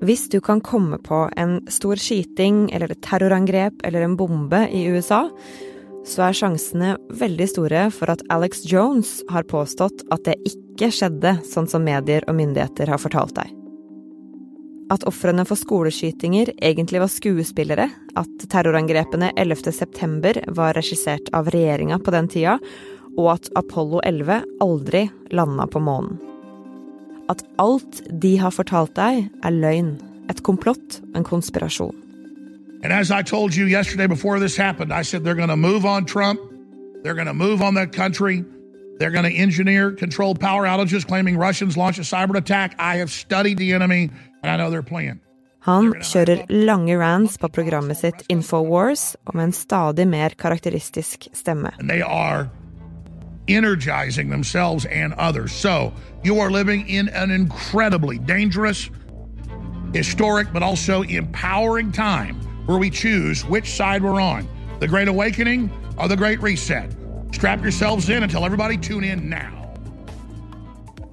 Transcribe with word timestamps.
Hvis 0.00 0.28
du 0.30 0.38
kan 0.40 0.60
komme 0.60 0.98
på 1.02 1.24
en 1.36 1.58
stor 1.66 1.98
skyting 1.98 2.68
eller 2.70 2.92
et 2.92 3.00
terrorangrep 3.02 3.80
eller 3.84 4.04
en 4.06 4.14
bombe 4.16 4.60
i 4.70 4.84
USA, 4.86 5.24
så 6.06 6.28
er 6.28 6.36
sjansene 6.38 6.92
veldig 7.18 7.48
store 7.50 7.80
for 7.90 8.12
at 8.12 8.22
Alex 8.30 8.62
Jones 8.70 9.18
har 9.32 9.48
påstått 9.50 10.04
at 10.14 10.22
det 10.28 10.38
ikke 10.46 10.92
skjedde 10.94 11.40
sånn 11.50 11.66
som 11.66 11.82
medier 11.82 12.22
og 12.30 12.38
myndigheter 12.38 12.92
har 12.92 13.02
fortalt 13.02 13.34
deg. 13.40 13.50
At 14.94 15.02
ofrene 15.10 15.42
for 15.44 15.58
skoleskytinger 15.58 16.54
egentlig 16.64 17.02
var 17.02 17.10
skuespillere, 17.12 17.90
at 18.16 18.46
terrorangrepene 18.48 19.34
11. 19.34 19.74
september 19.74 20.38
var 20.56 20.78
regissert 20.78 21.28
av 21.36 21.50
regjeringa 21.52 21.98
på 21.98 22.14
den 22.14 22.30
tida, 22.30 22.56
og 23.18 23.34
at 23.34 23.50
Apollo 23.58 24.00
11 24.06 24.46
aldri 24.64 25.08
landa 25.34 25.66
på 25.66 25.82
månen. 25.82 26.22
At 27.28 27.42
alt 27.58 28.02
de 28.22 28.36
har 28.40 28.50
fortalt 28.50 28.94
deg, 28.96 29.28
er 29.44 29.50
løgn, 29.52 29.98
et 30.30 30.42
komplott, 30.42 31.00
en 31.14 31.24
konspirasjon. 31.24 31.94
And 32.82 32.92
as 32.92 33.10
I 33.10 33.22
told 33.22 33.54
you 33.56 33.66
yesterday 33.66 34.06
before 34.06 34.38
this 34.38 34.56
happened, 34.56 34.92
I 34.92 35.02
said 35.02 35.24
they're 35.24 35.34
going 35.34 35.48
to 35.48 35.56
move 35.56 35.84
on 35.84 36.04
Trump. 36.04 36.40
They're 37.02 37.14
going 37.14 37.26
to 37.26 37.34
move 37.34 37.60
on 37.60 37.74
that 37.74 37.92
country. 37.92 38.44
They're 38.98 39.10
going 39.10 39.24
to 39.24 39.36
engineer 39.36 39.92
controlled 39.92 40.40
power 40.40 40.64
outages, 40.64 41.06
claiming 41.06 41.36
Russians 41.36 41.76
launched 41.76 41.98
a 41.98 42.02
cyber 42.02 42.36
attack. 42.36 42.74
I 42.78 42.96
have 42.96 43.10
studied 43.10 43.58
the 43.58 43.72
enemy, 43.72 44.10
and 44.42 44.50
I 44.50 44.56
know 44.56 44.70
their 44.70 44.82
plan. 44.82 45.20
Han 45.66 45.90
kjører 46.00 46.46
lange 46.48 46.96
rants 46.96 47.36
på 47.38 47.48
programmet 47.52 47.98
sitt 47.98 48.22
Infowars 48.32 49.16
og 49.26 49.34
med 49.36 49.50
en 49.50 49.52
stadig 49.52 50.06
mer 50.08 50.34
karakteristisk 50.38 51.28
stemme. 51.34 51.74
And 51.78 51.90
they 51.90 52.00
are 52.00 52.48
energizing 53.48 54.28
themselves 54.28 54.84
and 54.86 55.14
others. 55.14 55.52
So 55.52 55.92
you 56.22 56.40
are 56.40 56.50
living 56.50 56.88
in 56.88 57.08
an 57.08 57.30
incredibly 57.30 58.18
dangerous, 58.18 58.90
historic, 59.92 60.52
but 60.52 60.62
also 60.62 61.02
empowering 61.02 61.92
time 61.92 62.36
where 62.66 62.78
we 62.78 62.90
choose 62.90 63.44
which 63.44 63.70
side 63.70 64.02
we're 64.02 64.20
on 64.20 64.46
the 64.80 64.86
Great 64.86 65.08
Awakening 65.08 65.70
or 65.98 66.08
the 66.08 66.16
Great 66.16 66.40
Reset. 66.40 66.90
Strap 67.32 67.62
yourselves 67.62 68.08
in 68.08 68.22
and 68.22 68.30
tell 68.30 68.44
everybody 68.44 68.76
tune 68.76 69.04
in 69.04 69.28
now. 69.28 69.54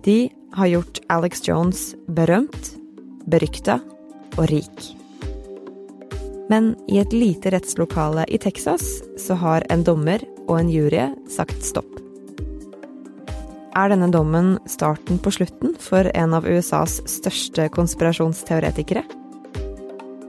De 0.04 0.30
har 0.52 0.68
gjort 0.68 1.00
Alex 1.10 1.42
Jones 1.42 1.96
berømt, 2.08 2.76
berykta 3.26 3.80
og 4.38 4.50
rik. 4.52 4.96
Men 6.50 6.76
i 6.88 7.00
et 7.02 7.14
lite 7.14 7.50
rettslokale 7.50 8.28
i 8.30 8.38
Texas 8.38 9.02
så 9.18 9.34
har 9.42 9.66
en 9.70 9.84
dommer 9.84 10.22
og 10.48 10.60
en 10.60 10.70
jury 10.70 11.10
sagt 11.30 11.66
stopp. 11.66 12.05
Er 13.76 13.90
denne 13.92 14.08
dommen 14.08 14.54
starten 14.72 15.18
på 15.20 15.34
slutten 15.36 15.74
for 15.84 16.08
en 16.16 16.34
av 16.38 16.46
USAs 16.48 17.02
største 17.12 17.66
konspirasjonsteoretikere? 17.76 19.02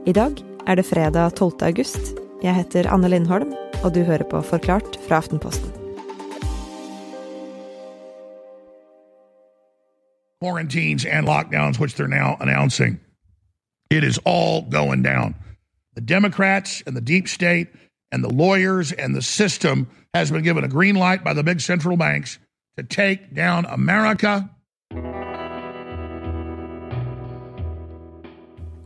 I 0.02 0.14
dag 0.16 0.40
er 0.66 0.74
det 0.74 0.84
fredag 0.88 1.36
12. 1.38 1.62
august. 1.62 2.16
Jeg 2.42 2.56
heter 2.56 2.88
Anne 2.90 3.06
Lindholm, 3.06 3.52
og 3.84 3.94
du 3.94 4.00
hører 4.02 4.26
på 4.26 4.40
Forklart 4.42 4.98
fra 5.06 5.20
Aftenposten. 5.22 5.70
Quarantines 10.42 11.06
and 11.06 11.26
lockdowns, 11.26 11.78
which 11.78 11.94
they're 11.94 12.10
now 12.10 12.34
announcing. 12.40 12.98
It 13.92 14.02
is 14.02 14.18
all 14.26 14.62
going 14.62 15.04
down. 15.04 15.36
The 15.94 16.02
Democrats 16.02 16.82
and 16.84 16.96
the 16.96 17.14
deep 17.14 17.28
state 17.28 17.68
and 18.10 18.24
the 18.24 18.34
lawyers 18.34 18.90
and 18.90 19.14
the 19.14 19.22
system 19.22 19.86
has 20.14 20.32
been 20.32 20.42
given 20.42 20.64
a 20.64 20.68
green 20.68 20.96
light 20.96 21.22
by 21.22 21.32
the 21.32 21.44
big 21.44 21.60
central 21.60 21.96
banks 21.96 22.40
to 22.76 22.84
take 22.84 23.34
down 23.34 23.66
America. 23.66 24.48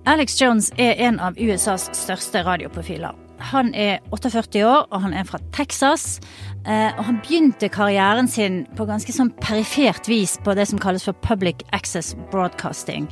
Alex 0.07 0.41
Jones 0.41 0.73
er 0.79 0.95
en 0.99 1.21
av 1.21 1.39
USAs 1.39 1.91
største 1.95 2.43
radioprofiler. 2.47 3.15
Han 3.51 3.73
er 3.75 4.01
48 4.13 4.63
år, 4.67 4.87
og 4.91 5.05
han 5.05 5.15
er 5.17 5.25
fra 5.29 5.39
Texas. 5.57 6.19
Eh, 6.67 6.91
og 6.99 7.05
han 7.07 7.21
begynte 7.23 7.71
karrieren 7.73 8.29
sin 8.29 8.65
på 8.77 8.87
ganske 8.89 9.15
sånn 9.17 9.33
perifert 9.41 10.11
vis 10.11 10.37
på 10.45 10.55
det 10.59 10.69
som 10.69 10.81
kalles 10.83 11.07
for 11.09 11.17
public 11.25 11.65
access 11.77 12.13
broadcasting. 12.33 13.09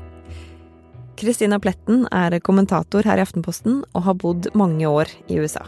Kristina 1.19 1.59
Pletten 1.59 2.07
er 2.15 2.39
kommentator 2.45 3.07
her 3.09 3.19
i 3.19 3.25
Aftenposten 3.25 3.83
og 3.93 4.05
har 4.07 4.21
bodd 4.21 4.53
mange 4.55 4.87
år 4.87 5.11
i 5.29 5.41
USA. 5.43 5.65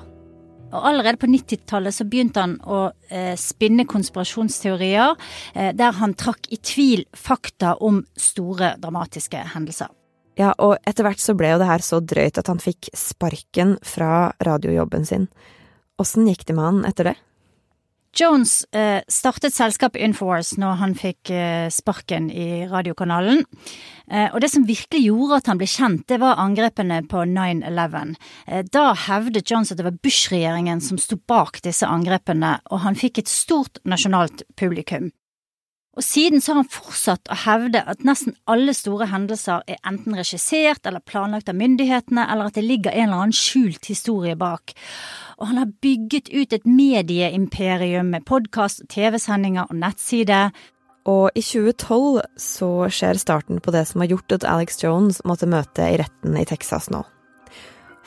Og 0.71 0.87
Allerede 0.91 1.19
på 1.21 1.29
90-tallet 1.31 1.95
så 1.95 2.07
begynte 2.07 2.45
han 2.45 2.57
å 2.63 2.83
eh, 3.11 3.35
spinne 3.39 3.87
konspirasjonsteorier, 3.91 5.17
eh, 5.55 5.73
der 5.77 5.97
han 5.99 6.15
trakk 6.19 6.51
i 6.55 6.61
tvil 6.63 7.07
fakta 7.17 7.77
om 7.83 8.03
store, 8.19 8.77
dramatiske 8.83 9.43
hendelser. 9.55 9.91
Ja, 10.39 10.55
og 10.63 10.79
etter 10.89 11.05
hvert 11.05 11.21
så 11.21 11.35
ble 11.37 11.53
jo 11.53 11.61
det 11.61 11.69
her 11.69 11.83
så 11.85 11.99
drøyt 12.01 12.39
at 12.41 12.49
han 12.49 12.63
fikk 12.63 12.93
sparken 12.97 13.77
fra 13.85 14.31
radiojobben 14.47 15.05
sin. 15.09 15.27
Åssen 16.01 16.29
gikk 16.31 16.47
det 16.49 16.57
med 16.57 16.65
han 16.65 16.87
etter 16.89 17.11
det? 17.11 17.17
Jones 18.17 18.65
eh, 18.75 19.01
startet 19.09 19.55
selskapet 19.55 20.03
Infowars 20.03 20.57
når 20.59 20.81
han 20.81 20.97
fikk 20.99 21.31
eh, 21.31 21.69
sparken 21.71 22.27
i 22.31 22.67
radiokanalen. 22.71 23.45
Eh, 24.11 24.27
og 24.35 24.41
det 24.43 24.51
som 24.51 24.67
virkelig 24.67 25.05
gjorde 25.05 25.39
at 25.39 25.51
han 25.53 25.61
ble 25.61 25.69
kjent, 25.71 26.07
det 26.11 26.19
var 26.23 26.41
angrepene 26.43 27.03
på 27.11 27.23
9-11. 27.31 28.17
Eh, 28.49 28.65
da 28.75 28.89
hevdet 29.07 29.47
Jones 29.51 29.71
at 29.71 29.79
det 29.79 29.87
var 29.87 30.01
Bush-regjeringen 30.03 30.83
som 30.83 30.99
sto 30.99 31.21
bak 31.31 31.63
disse 31.67 31.87
angrepene, 31.87 32.57
og 32.71 32.83
han 32.85 32.99
fikk 32.99 33.23
et 33.23 33.31
stort 33.31 33.79
nasjonalt 33.87 34.43
publikum. 34.59 35.13
Og 36.01 36.05
siden 36.05 36.41
så 36.41 36.55
har 36.55 36.63
han 36.63 36.73
fortsatt 36.73 37.29
å 37.29 37.37
hevde 37.43 37.83
at 37.93 38.07
nesten 38.09 38.33
alle 38.49 38.73
store 38.73 39.11
hendelser 39.11 39.67
er 39.69 39.83
enten 39.85 40.15
regissert 40.17 40.89
eller 40.89 41.05
planlagt 41.05 41.53
av 41.53 41.59
myndighetene, 41.61 42.25
eller 42.25 42.49
at 42.49 42.57
det 42.57 42.65
ligger 42.65 42.95
en 42.95 43.11
eller 43.11 43.19
annen 43.27 43.37
skjult 43.37 43.85
historie 43.91 44.33
bak. 44.41 44.73
Og 45.37 45.51
han 45.51 45.61
har 45.61 45.77
bygget 45.85 46.33
ut 46.33 46.57
et 46.57 46.65
medieimperium 46.65 48.15
med 48.15 48.25
podkast, 48.25 48.87
TV-sendinger 48.89 49.69
og 49.69 49.77
nettside. 49.77 50.41
Og 51.05 51.37
i 51.37 51.45
2012 51.45 52.25
så 52.49 52.73
skjer 52.89 53.21
starten 53.21 53.61
på 53.61 53.77
det 53.77 53.85
som 53.93 54.01
har 54.01 54.15
gjort 54.15 54.41
at 54.41 54.49
Alex 54.49 54.81
Jones 54.81 55.21
måtte 55.29 55.53
møte 55.53 55.85
i 55.85 56.01
retten 56.01 56.41
i 56.41 56.49
Texas 56.49 56.89
nå. 56.89 57.05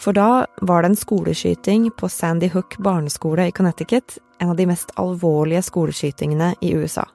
For 0.01 0.17
da 0.17 0.47
var 0.65 0.81
det 0.81 0.95
en 0.95 1.03
skoleskyting 1.05 1.91
på 1.93 2.09
Sandy 2.09 2.49
Hook 2.57 2.81
barneskole 2.81 3.51
i 3.51 3.53
Connecticut, 3.53 4.17
en 4.41 4.57
av 4.57 4.57
de 4.57 4.65
mest 4.73 4.97
alvorlige 4.97 5.61
skoleskytingene 5.69 6.55
i 6.65 6.73
USA. 6.73 7.05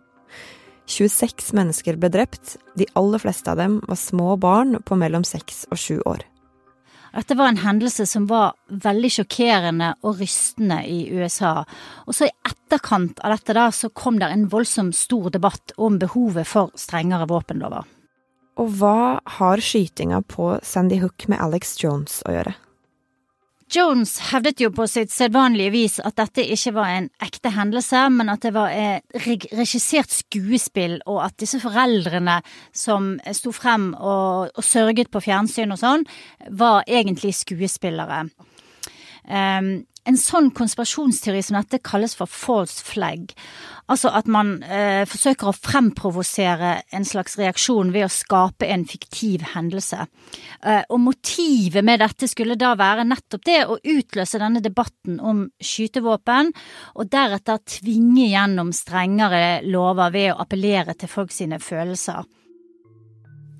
26 0.88 1.52
mennesker 1.56 1.98
ble 2.00 2.10
drept, 2.12 2.56
de 2.78 2.88
aller 2.98 3.20
fleste 3.20 3.52
av 3.52 3.60
dem 3.60 3.78
var 3.86 4.00
små 4.00 4.36
barn 4.40 4.80
på 4.84 4.96
mellom 4.96 5.24
6 5.26 5.66
og 5.70 5.78
7 5.78 6.02
år. 6.08 6.24
Dette 7.18 7.34
var 7.38 7.50
en 7.50 7.60
hendelse 7.62 8.04
som 8.06 8.26
var 8.28 8.54
veldig 8.68 9.10
sjokkerende 9.10 9.94
og 10.04 10.20
rystende 10.20 10.82
i 10.86 11.08
USA. 11.12 11.64
Og 12.06 12.14
så 12.16 12.28
i 12.28 12.34
etterkant 12.46 13.20
av 13.24 13.32
dette 13.34 13.56
da, 13.56 13.68
så 13.72 13.88
kom 13.90 14.20
det 14.20 14.28
en 14.32 14.48
voldsom 14.52 14.92
stor 14.96 15.30
debatt 15.34 15.72
om 15.76 15.98
behovet 16.00 16.48
for 16.48 16.72
strengere 16.78 17.28
våpenlover. 17.30 17.86
Og 18.58 18.72
hva 18.80 19.18
har 19.38 19.62
skytinga 19.62 20.20
på 20.28 20.56
Sandy 20.66 20.98
Hook 21.02 21.28
med 21.30 21.40
Alex 21.40 21.76
Jones 21.82 22.20
å 22.26 22.34
gjøre? 22.34 22.54
Jones 23.68 24.14
hevdet 24.30 24.62
jo 24.62 24.70
på 24.72 24.86
sitt 24.88 25.12
sedvanlige 25.12 25.72
vis 25.74 25.98
at 26.00 26.16
dette 26.16 26.44
ikke 26.54 26.72
var 26.78 26.92
en 26.94 27.08
ekte 27.24 27.52
hendelse, 27.52 28.00
men 28.14 28.32
at 28.32 28.46
det 28.46 28.54
var 28.56 28.72
et 28.72 29.02
regissert 29.58 30.14
skuespill, 30.14 30.98
og 31.04 31.20
at 31.26 31.36
disse 31.40 31.60
foreldrene 31.60 32.38
som 32.72 33.16
sto 33.36 33.52
frem 33.52 33.90
og, 33.94 34.48
og 34.56 34.64
sørget 34.64 35.12
på 35.12 35.22
fjernsyn 35.24 35.76
og 35.76 35.82
sånn, 35.82 36.06
var 36.48 36.88
egentlig 36.88 37.34
skuespillere. 37.36 38.24
Um, 39.28 39.84
en 40.08 40.16
sånn 40.16 40.50
konspirasjonsteori 40.56 41.42
som 41.44 41.58
dette 41.58 41.80
kalles 41.84 42.14
for 42.16 42.30
false 42.30 42.84
flag. 42.86 43.34
Altså 43.92 44.10
at 44.12 44.28
man 44.28 44.58
eh, 44.64 45.04
forsøker 45.08 45.50
å 45.50 45.56
fremprovosere 45.56 46.72
en 46.96 47.06
slags 47.08 47.38
reaksjon 47.40 47.92
ved 47.94 48.06
å 48.06 48.12
skape 48.12 48.68
en 48.68 48.84
fiktiv 48.88 49.44
hendelse. 49.54 50.06
Eh, 50.60 50.82
og 50.88 51.02
motivet 51.04 51.84
med 51.84 52.02
dette 52.04 52.28
skulle 52.28 52.58
da 52.60 52.74
være 52.78 53.06
nettopp 53.08 53.46
det 53.48 53.58
å 53.64 53.78
utløse 53.80 54.40
denne 54.40 54.64
debatten 54.64 55.20
om 55.20 55.46
skytevåpen, 55.60 56.52
og 56.96 57.12
deretter 57.12 57.60
tvinge 57.78 58.28
gjennom 58.28 58.72
strengere 58.76 59.60
lover 59.68 60.12
ved 60.14 60.32
å 60.32 60.40
appellere 60.44 60.96
til 60.96 61.12
folk 61.12 61.32
sine 61.34 61.60
følelser. 61.60 62.24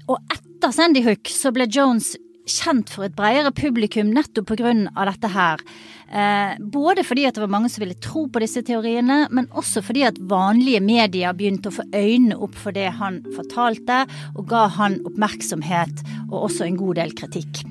Og 0.09 0.33
etter 0.33 0.73
Sandy 0.73 1.05
Hook 1.05 1.29
så 1.33 1.53
ble 1.53 1.69
Jones 1.69 2.15
kjent 2.51 2.91
for 2.93 3.07
et 3.07 3.15
bredere 3.17 3.53
publikum 3.55 4.11
nettopp 4.15 4.55
av 4.57 5.07
dette 5.09 5.31
her. 5.33 5.63
Eh, 6.09 6.57
både 6.59 7.05
fordi 7.05 7.27
at 7.29 7.37
det 7.37 7.43
var 7.45 7.53
mange 7.53 7.69
som 7.69 7.85
ville 7.85 7.99
tro 8.01 8.27
på 8.33 8.41
disse 8.41 8.63
teoriene, 8.65 9.27
men 9.31 9.49
også 9.53 9.83
fordi 9.85 10.07
at 10.09 10.21
vanlige 10.31 10.81
medier 10.81 11.37
begynte 11.37 11.69
å 11.69 11.77
få 11.79 11.85
øynene 11.93 12.39
opp 12.41 12.57
for 12.57 12.73
det 12.73 12.89
han 12.97 13.21
fortalte, 13.37 14.05
og 14.35 14.49
ga 14.49 14.67
han 14.79 15.01
oppmerksomhet 15.09 16.05
og 16.31 16.49
også 16.49 16.67
en 16.67 16.81
god 16.81 17.03
del 17.03 17.13
kritikk. 17.19 17.65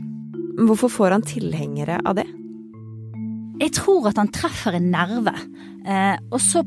Hvorfor 0.58 0.94
får 0.94 1.18
han 1.18 1.26
tilhengere 1.26 2.00
av 2.06 2.18
det? 2.18 2.28
Jeg 3.58 3.74
tror 3.74 4.10
at 4.10 4.20
han 4.22 4.30
treffer 4.34 4.78
en 4.78 4.92
nerve. 4.94 5.34
Eh, 5.88 6.16
og 6.30 6.42
så 6.44 6.62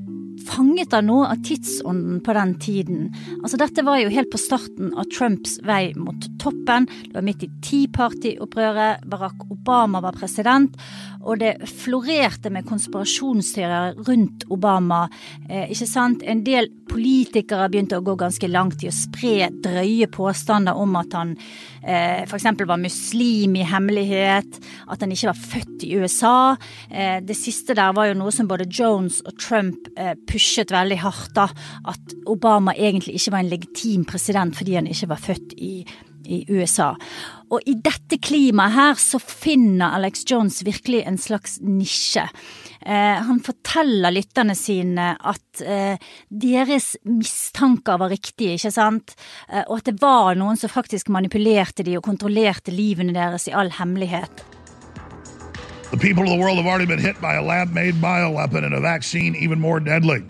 fanget 0.48 0.94
av 0.96 1.04
noe 1.06 1.28
av 1.32 1.42
tidsånden 1.46 2.20
på 2.24 2.34
den 2.36 2.54
tiden. 2.62 3.08
Altså 3.42 3.60
Dette 3.60 3.84
var 3.86 4.00
jo 4.00 4.12
helt 4.12 4.30
på 4.32 4.40
starten 4.40 4.92
av 4.98 5.08
Trumps 5.14 5.58
vei 5.66 5.92
mot 5.98 6.28
toppen. 6.42 6.88
Det 7.06 7.14
var 7.18 7.26
midt 7.26 7.44
i 7.46 7.50
Tea 7.64 7.90
Party-opprøret. 7.94 9.04
Barack 9.10 9.46
Obama 9.50 10.02
var 10.04 10.16
president. 10.18 10.76
Og 11.20 11.40
det 11.42 11.56
florerte 11.68 12.50
med 12.52 12.68
konspirasjonsteorier 12.68 13.98
rundt 14.08 14.46
Obama. 14.48 15.02
Eh, 15.48 15.68
ikke 15.72 15.88
sant? 15.88 16.24
En 16.24 16.44
del 16.46 16.70
politikere 16.90 17.68
begynte 17.70 18.00
å 18.00 18.04
gå 18.04 18.16
ganske 18.18 18.48
langt 18.48 18.82
i 18.84 18.90
å 18.90 18.94
spre 18.94 19.50
drøye 19.62 20.08
påstander 20.10 20.78
om 20.80 20.96
at 20.98 21.14
han 21.14 21.36
eh, 21.82 22.22
f.eks. 22.26 22.46
var 22.66 22.80
muslim 22.80 23.56
i 23.56 23.66
hemmelighet, 23.66 24.60
at 24.90 25.00
han 25.00 25.14
ikke 25.14 25.30
var 25.30 25.40
født 25.40 25.86
i 25.86 25.94
USA. 26.00 26.56
Eh, 26.90 27.18
det 27.24 27.36
siste 27.38 27.76
der 27.78 27.94
var 27.96 28.10
jo 28.10 28.18
noe 28.20 28.34
som 28.34 28.48
både 28.50 28.68
Jones 28.68 29.20
og 29.26 29.38
Trump 29.40 29.90
eh, 29.96 30.14
pushet 30.28 30.74
veldig 30.74 31.00
hardt, 31.04 31.34
da. 31.36 31.48
At 31.90 32.14
Obama 32.30 32.74
egentlig 32.76 33.18
ikke 33.18 33.34
var 33.36 33.44
en 33.44 33.52
legitim 33.52 34.06
president 34.08 34.56
fordi 34.56 34.76
han 34.78 34.90
ikke 34.90 35.10
var 35.10 35.20
født 35.30 35.58
i 35.58 35.74
i 36.30 36.44
USA. 36.48 36.92
Og 37.50 37.66
i 37.66 37.74
dette 37.82 38.20
klimaet 38.22 38.76
her 38.76 38.98
så 39.02 39.18
finner 39.18 39.96
Alex 39.98 40.22
Jones 40.30 40.60
virkelig 40.66 41.02
en 41.06 41.18
slags 41.18 41.58
nisje. 41.66 42.26
Eh, 42.86 43.18
han 43.26 43.42
forteller 43.44 44.14
lytterne 44.14 44.54
sine 44.56 45.10
at 45.18 45.64
eh, 45.66 45.98
deres 46.30 46.94
mistanker 47.04 47.98
var 48.00 48.12
riktige, 48.14 48.54
ikke 48.56 48.72
sant, 48.72 49.16
eh, 49.50 49.64
og 49.66 49.80
at 49.80 49.90
det 49.90 49.98
var 50.00 50.38
noen 50.38 50.56
som 50.56 50.72
faktisk 50.72 51.10
manipulerte 51.12 51.84
de 51.84 51.98
og 51.98 52.06
kontrollerte 52.06 52.72
livene 52.72 53.16
deres 53.16 53.50
i 53.50 53.54
all 53.56 53.72
hemmelighet. 53.80 54.46
The 55.90 55.98
people 55.98 56.22
of 56.22 56.30
the 56.30 56.38
world 56.38 56.56
have 56.56 56.66
already 56.66 56.86
been 56.86 57.02
hit 57.02 57.20
by 57.20 57.34
a 57.34 57.42
lab-made 57.42 58.00
bioweapon 58.00 58.64
and 58.64 58.74
a 58.74 58.80
vaccine 58.80 59.34
even 59.34 59.58
more 59.58 59.80
deadly. 59.80 60.22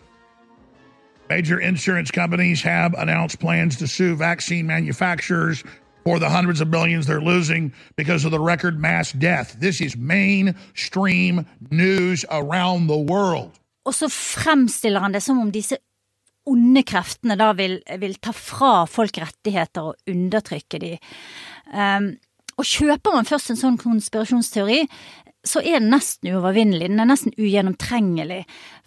Major 1.29 1.61
insurance 1.61 2.11
companies 2.11 2.62
have 2.62 2.94
announced 2.94 3.38
plans 3.38 3.76
to 3.76 3.87
sue 3.87 4.17
vaccine 4.17 4.67
manufacturers 4.67 5.62
for 6.05 6.19
the 6.19 6.29
hundreds 6.29 6.61
of 6.61 6.70
billions 6.70 7.06
they're 7.06 7.20
losing 7.20 7.73
because 7.97 8.25
of 8.25 8.32
the 8.32 8.41
record 8.41 8.79
mass 8.79 9.12
death. 9.12 9.56
This 9.61 9.81
is 9.81 9.97
mainstream 9.97 11.47
news 11.70 12.25
around 12.31 12.88
the 12.88 12.99
world. 12.99 13.50
Og 13.85 13.94
så 13.94 14.08
fremstiller 14.08 15.00
han 15.00 15.12
det 15.12 15.23
som 15.23 15.41
om 15.41 15.52
disse 15.52 15.76
onde 16.50 16.82
kreftene 16.87 17.37
da 17.38 17.52
vil, 17.56 17.79
vil 18.00 18.17
ta 18.23 18.32
fra 18.37 18.85
folk 18.88 19.19
rettigheter 19.20 19.93
og 19.93 20.11
undertrykke 20.11 20.81
de. 20.82 20.93
Um, 21.73 22.14
og 22.58 22.67
kjøper 22.67 23.14
man 23.14 23.29
først 23.29 23.53
en 23.53 23.61
sånn 23.61 23.79
konspirasjonsteori, 23.81 24.82
så 25.46 25.62
er 25.62 25.79
den 25.79 25.93
nesten 25.94 26.32
uovervinnelig. 26.35 26.91
Den 26.91 27.00
er 27.00 27.08
nesten 27.08 27.37
ugjennomtrengelig. 27.38 28.43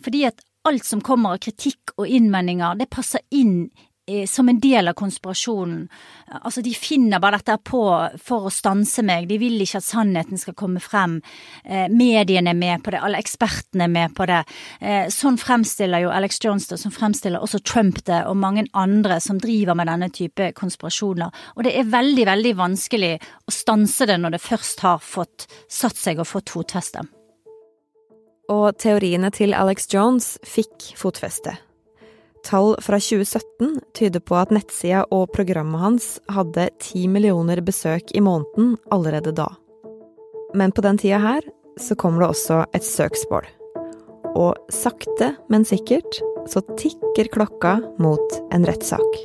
Fordi 0.05 0.25
at 0.29 0.43
alt 0.67 0.85
som 0.85 1.01
kommer 1.01 1.35
av 1.35 1.41
kritikk 1.43 1.95
og 1.97 2.07
innvendinger, 2.07 2.77
det 2.77 2.91
passer 2.93 3.23
inn 3.33 3.71
som 4.27 4.49
en 4.49 4.59
del 4.59 4.87
av 4.87 4.93
konspirasjonen. 4.99 5.87
Altså, 6.41 6.61
de 6.61 6.73
finner 6.75 7.21
bare 7.23 7.37
dette 7.39 7.55
på 7.63 7.83
for 8.19 8.49
å 8.49 8.51
stanse 8.51 9.03
meg, 9.05 9.29
de 9.29 9.37
vil 9.39 9.61
ikke 9.63 9.79
at 9.79 9.87
sannheten 9.87 10.41
skal 10.41 10.57
komme 10.59 10.81
frem. 10.83 11.21
Eh, 11.63 11.87
mediene 11.87 12.51
er 12.51 12.59
med 12.59 12.83
på 12.83 12.91
det, 12.91 12.99
alle 12.99 13.21
ekspertene 13.23 13.87
er 13.87 13.93
med 13.93 14.15
på 14.17 14.27
det. 14.27 14.41
Eh, 14.81 15.07
sånn 15.13 15.39
fremstiller 15.39 16.03
jo 16.03 16.11
Alex 16.11 16.41
Jones 16.43 16.67
det, 16.67 16.81
sånn 16.81 16.95
fremstiller 16.95 17.43
også 17.43 17.63
Trump 17.63 18.03
det, 18.03 18.25
og 18.27 18.39
mange 18.43 18.67
andre 18.73 19.21
som 19.23 19.39
driver 19.39 19.79
med 19.79 19.87
denne 19.87 20.11
type 20.11 20.51
konspirasjoner. 20.59 21.31
Og 21.55 21.63
det 21.63 21.77
er 21.79 21.91
veldig, 21.95 22.27
veldig 22.27 22.55
vanskelig 22.59 23.15
å 23.47 23.55
stanse 23.55 24.09
det 24.09 24.19
når 24.19 24.35
det 24.35 24.43
først 24.43 24.83
har 24.83 25.03
fått 25.03 25.47
satt 25.71 25.95
seg 25.99 26.19
og 26.19 26.27
fått 26.27 26.51
fotfeste. 26.51 27.07
Og 28.51 28.73
teoriene 28.75 29.31
til 29.31 29.55
Alex 29.55 29.87
Jones 29.93 30.33
fikk 30.43 30.91
fotfeste. 30.99 31.55
Tall 32.43 32.75
fra 32.83 32.99
2017 32.99 33.79
tyder 33.95 34.19
på 34.19 34.35
at 34.35 34.51
nettsida 34.51 35.05
og 35.15 35.29
programmet 35.31 35.79
hans 35.79 36.07
hadde 36.31 36.67
ti 36.83 37.05
millioner 37.07 37.61
besøk 37.63 38.11
i 38.11 38.23
måneden 38.23 38.75
allerede 38.91 39.31
da. 39.35 39.47
Men 40.53 40.75
på 40.75 40.83
den 40.83 40.99
tida 40.99 41.21
her 41.23 41.47
så 41.79 41.95
kommer 41.95 42.25
det 42.25 42.33
også 42.35 42.59
et 42.75 42.83
søksmål. 42.83 43.47
Og 44.35 44.59
sakte, 44.73 45.33
men 45.49 45.63
sikkert 45.65 46.19
så 46.51 46.61
tikker 46.75 47.31
klokka 47.31 47.77
mot 48.03 48.39
en 48.51 48.67
rettssak. 48.67 49.23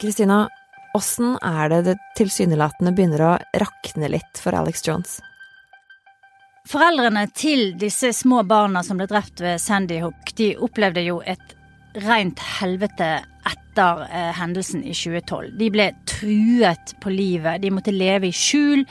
Kristina, 0.00 0.46
Åssen 0.96 1.34
er 1.44 1.68
det 1.68 1.82
det 1.90 1.96
tilsynelatende 2.16 2.92
begynner 2.96 3.24
å 3.26 3.32
rakne 3.60 4.08
litt 4.08 4.40
for 4.40 4.56
Alex 4.56 4.80
Jones? 4.86 5.18
Foreldrene 6.66 7.26
til 7.36 7.74
disse 7.78 8.14
små 8.16 8.40
barna 8.48 8.80
som 8.86 8.96
ble 8.98 9.06
drept 9.10 9.42
ved 9.44 9.60
Sandy 9.60 10.00
Hook, 10.02 10.32
de 10.38 10.54
opplevde 10.56 11.04
jo 11.04 11.20
et 11.20 11.52
rent 12.06 12.40
helvete 12.58 13.10
etter 13.46 14.02
eh, 14.08 14.32
hendelsen 14.40 14.82
i 14.84 14.94
2012. 14.96 15.52
De 15.60 15.70
ble 15.72 15.90
truet 16.08 16.96
på 17.02 17.12
livet, 17.12 17.60
de 17.62 17.72
måtte 17.74 17.94
leve 17.94 18.30
i 18.30 18.34
skjul. 18.34 18.86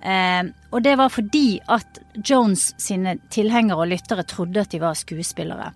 Eh, 0.00 0.42
og 0.72 0.82
det 0.84 0.96
var 0.98 1.12
fordi 1.12 1.60
at 1.70 2.00
Jones 2.16 2.72
sine 2.80 3.18
tilhengere 3.32 3.84
og 3.84 3.92
lyttere 3.92 4.24
trodde 4.28 4.64
at 4.64 4.72
de 4.72 4.80
var 4.82 4.96
skuespillere. 4.98 5.70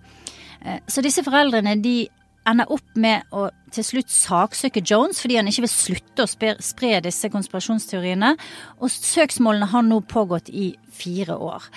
Eh, 0.65 0.81
så 0.89 1.05
disse 1.05 1.23
foreldrene 1.25 1.77
de 1.85 1.99
ender 2.47 2.71
opp 2.73 2.95
med 2.99 3.27
å 3.35 3.47
til 3.75 3.83
slutt 3.83 4.11
saksøke 4.13 4.81
Jones 4.87 5.19
fordi 5.21 5.37
han 5.39 5.49
ikke 5.51 5.65
vil 5.65 5.73
slutte 5.73 6.25
å 6.25 6.29
spre, 6.31 6.99
disse 7.03 7.29
konspirasjonsteoriene. 7.33 8.33
Og 8.79 8.91
søksmålene 8.93 9.69
har 9.73 9.85
nå 9.85 10.01
pågått 10.07 10.49
i 10.49 10.71
fire 10.95 11.35
år. 11.35 11.67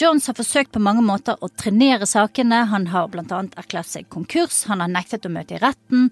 Jones 0.00 0.26
har 0.26 0.34
forsøkt 0.34 0.72
på 0.74 0.82
mange 0.82 1.04
måter 1.06 1.38
å 1.38 1.50
trenere 1.54 2.06
sakene. 2.10 2.64
Han 2.70 2.88
har 2.90 3.10
bl.a. 3.12 3.44
erklært 3.60 3.92
seg 3.92 4.08
konkurs, 4.10 4.64
han 4.70 4.82
har 4.82 4.90
nektet 4.90 5.26
å 5.26 5.32
møte 5.34 5.54
i 5.54 5.62
retten. 5.62 6.08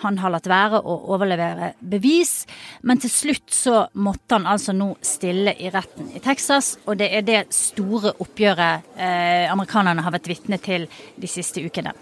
Han 0.00 0.16
har 0.18 0.32
latt 0.32 0.48
være 0.48 0.80
å 0.80 0.94
overlevere 1.12 1.74
bevis, 1.84 2.46
men 2.88 3.02
til 3.02 3.12
slutt 3.12 3.52
så 3.52 3.82
måtte 4.00 4.38
han 4.38 4.48
altså 4.48 4.72
nå 4.72 4.94
stille 5.04 5.52
i 5.60 5.68
retten 5.70 6.08
i 6.16 6.22
Texas, 6.24 6.78
og 6.88 6.96
det 7.02 7.10
er 7.18 7.26
det 7.28 7.42
store 7.52 8.16
oppgjøret 8.24 8.94
eh, 8.96 9.44
amerikanerne 9.52 10.06
har 10.06 10.16
vært 10.16 10.32
vitne 10.32 10.56
til 10.64 10.88
de 11.20 11.30
siste 11.30 11.60
ukene. 11.60 11.92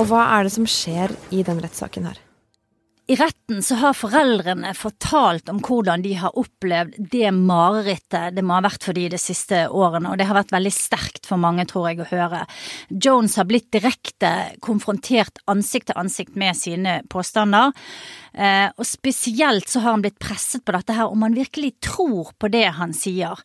Og 0.00 0.06
hva 0.08 0.24
er 0.38 0.46
det 0.46 0.54
som 0.54 0.66
skjer 0.68 1.12
i 1.34 1.42
den 1.46 1.60
rettssaken 1.60 2.06
her? 2.08 2.20
I 3.10 3.16
retten 3.18 3.58
så 3.66 3.74
har 3.80 3.96
foreldrene 3.98 4.70
fortalt 4.78 5.48
om 5.50 5.58
hvordan 5.66 6.04
de 6.04 6.12
har 6.20 6.36
opplevd 6.38 6.94
det 7.10 7.32
marerittet 7.34 8.36
det 8.36 8.44
må 8.46 8.54
ha 8.54 8.62
vært 8.68 8.86
for 8.86 8.94
de 8.94 9.08
de 9.10 9.18
siste 9.18 9.64
årene, 9.66 10.12
og 10.12 10.20
det 10.20 10.28
har 10.28 10.38
vært 10.38 10.54
veldig 10.54 10.70
sterkt 10.70 11.26
for 11.26 11.42
mange, 11.42 11.64
tror 11.66 11.88
jeg, 11.90 12.04
å 12.04 12.06
høre. 12.12 12.44
Jones 12.86 13.34
har 13.40 13.48
blitt 13.50 13.66
direkte 13.74 14.30
konfrontert 14.62 15.42
ansikt 15.50 15.90
til 15.90 15.98
ansikt 15.98 16.38
med 16.38 16.54
sine 16.54 17.00
påstander, 17.10 17.74
eh, 18.30 18.68
og 18.78 18.86
spesielt 18.86 19.66
så 19.66 19.82
har 19.82 19.96
han 19.96 20.06
blitt 20.06 20.22
presset 20.22 20.62
på 20.62 20.76
dette 20.78 20.94
her, 20.94 21.10
om 21.10 21.26
han 21.26 21.34
virkelig 21.34 21.80
tror 21.82 22.30
på 22.38 22.52
det 22.54 22.68
han 22.78 22.94
sier. 22.94 23.42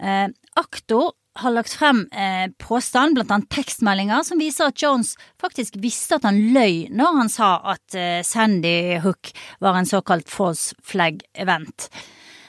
Eh, 0.00 0.30
aktor 0.56 1.12
har 1.34 1.50
lagt 1.54 1.72
frem 1.72 2.04
eh, 2.12 2.50
påstand, 2.58 3.14
blant 3.14 3.30
annet 3.30 3.50
tekstmeldinger, 3.52 4.22
som 4.26 4.40
viser 4.40 4.68
at 4.68 4.82
Jones 4.82 5.14
faktisk 5.40 5.78
visste 5.80 6.18
at 6.18 6.26
han 6.28 6.40
løy 6.52 6.88
når 6.92 7.18
han 7.20 7.32
sa 7.32 7.52
at 7.74 7.96
eh, 7.96 8.20
Sandy 8.26 8.98
Hook 9.04 9.32
var 9.64 9.78
en 9.78 9.88
såkalt 9.88 10.30
false 10.30 10.76
flag 10.84 11.22
event. 11.32 11.88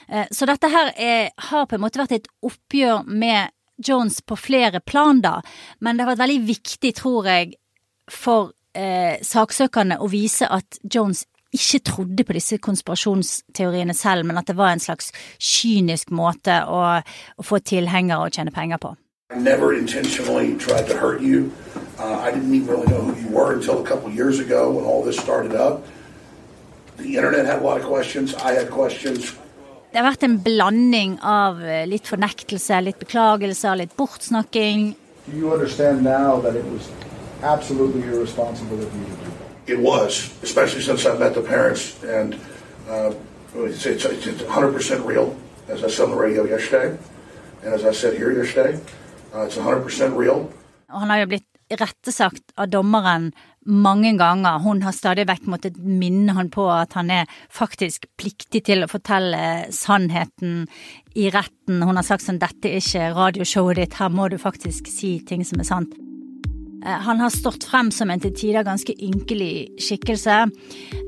Eh, 0.08 0.26
så 0.30 0.48
dette 0.50 0.68
her 0.72 0.92
er, 0.96 1.30
har 1.50 1.68
på 1.68 1.78
en 1.78 1.84
måte 1.84 2.02
vært 2.02 2.18
et 2.18 2.32
oppgjør 2.44 3.08
med 3.08 3.54
Jones 3.84 4.20
på 4.22 4.36
flere 4.38 4.80
plan, 4.84 5.22
da, 5.24 5.40
men 5.80 5.96
det 5.96 6.04
har 6.04 6.12
vært 6.12 6.26
veldig 6.26 6.42
viktig, 6.46 6.92
tror 7.00 7.26
jeg, 7.30 7.56
for 8.12 8.52
eh, 8.76 9.16
saksøkerne 9.24 9.98
å 9.98 10.10
vise 10.12 10.46
at 10.46 10.78
Jones 10.84 11.24
ikke 11.54 11.80
trodde 11.86 12.24
på 12.26 12.34
disse 12.36 12.58
konspirasjonsteoriene 12.58 13.94
selv, 13.94 14.26
men 14.26 14.38
at 14.40 14.50
det 14.50 14.56
var 14.58 14.74
en 14.74 14.82
slags 14.82 15.12
kynisk 15.38 16.10
måte 16.10 16.60
å, 16.66 16.82
å 17.00 17.46
få 17.46 17.60
tilhengere 17.62 18.26
og 18.26 18.34
tjene 18.34 18.54
penger 18.54 18.82
på. 18.82 18.94
I 19.30 19.38
never 19.38 19.72
intentionally 19.72 20.54
tried 20.58 20.86
to 20.86 20.96
hurt 20.96 21.22
you. 21.22 21.50
Uh, 21.98 22.18
I 22.20 22.30
didn't 22.30 22.54
even 22.54 22.68
really 22.68 22.86
know 22.86 23.02
who 23.02 23.14
you 23.20 23.28
were 23.28 23.54
until 23.54 23.80
a 23.80 23.86
couple 23.86 24.10
years 24.10 24.38
ago 24.38 24.70
when 24.70 24.84
all 24.84 25.02
this 25.02 25.16
started 25.16 25.54
up. 25.54 25.86
The 26.98 27.16
internet 27.16 27.46
had 27.46 27.58
a 27.58 27.64
lot 27.64 27.80
of 27.80 27.86
questions. 27.86 28.34
I 28.34 28.52
had 28.52 28.70
questions. 28.70 29.32
Det 29.90 30.02
har 30.02 30.10
vært 30.10 30.26
en 30.26 30.36
blanding 30.42 31.16
av 31.22 31.60
eh, 31.62 31.84
litt 31.86 32.08
fornektelse, 32.10 32.80
litt 32.82 32.98
beklagelser, 32.98 33.78
litt 33.78 33.94
bortsnakking. 33.96 34.94
Do 35.26 35.38
you 35.38 35.52
understand 35.54 36.02
now 36.02 36.40
that 36.42 36.56
it 36.56 36.64
was 36.66 36.90
absolutely 37.42 38.02
irresponsible 38.02 38.82
of 38.82 38.90
you 38.94 39.04
to 39.06 39.24
do 39.24 39.53
it 39.66 39.78
was, 39.78 40.30
especially 40.42 40.82
since 40.82 41.06
I 41.06 41.16
met 41.18 41.34
the 41.34 41.42
parents, 41.42 42.02
and 42.04 42.34
uh, 42.88 43.12
it's, 43.54 43.86
it's, 43.86 44.04
it's 44.04 44.42
100% 44.42 45.06
real, 45.06 45.36
as 45.68 45.82
I 45.84 45.88
said 45.88 46.04
on 46.04 46.10
the 46.10 46.16
radio 46.16 46.44
yesterday, 46.44 46.98
and 47.62 47.74
as 47.74 47.84
I 47.84 47.92
said 47.92 48.16
here 48.16 48.32
yesterday, 48.32 48.78
uh, 49.34 49.46
it's 49.46 49.56
100% 49.56 50.16
real. 50.16 50.50
Han 50.88 51.10
har 51.10 51.24
jo 51.24 51.26
blitt 51.26 51.48
irettesagt 51.72 52.52
av 52.60 52.68
dommeren 52.68 53.32
mange 53.64 54.12
ganger. 54.18 54.60
Hun 54.60 54.82
har 54.84 54.92
stadig 54.92 55.24
vekk 55.28 55.46
måttet 55.48 55.78
minne 55.80 56.34
han 56.36 56.50
på 56.52 56.66
at 56.70 56.92
han 56.98 57.10
er 57.10 57.30
faktisk 57.52 58.04
pliktig 58.20 58.66
til 58.68 58.84
å 58.84 58.90
fortelle 58.90 59.72
sannheten 59.74 60.66
i 61.16 61.30
retten. 61.32 61.82
Hun 61.82 61.96
har 61.96 62.06
sagt 62.06 62.26
sånn 62.26 62.38
'dette 62.38 62.68
er 62.68 62.84
ikke 62.84 63.14
radioshowet 63.16 63.80
ditt, 63.80 63.94
her 63.98 64.12
må 64.12 64.28
du 64.28 64.36
faktisk 64.38 64.86
si 64.92 65.18
ting 65.24 65.44
som 65.44 65.60
er 65.60 65.70
sant'. 65.72 65.96
Eh, 66.84 66.90
han 66.90 67.20
har 67.20 67.30
stått 67.30 67.64
frem 67.64 67.90
som 67.94 68.10
en 68.10 68.20
til 68.20 68.34
tider 68.36 68.66
ganske 68.66 68.94
ynkelig 69.06 69.80
skikkelse, 69.80 70.44